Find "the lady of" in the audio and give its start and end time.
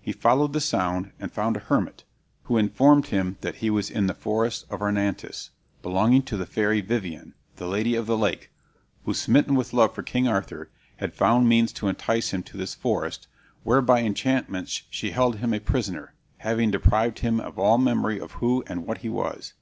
7.56-8.06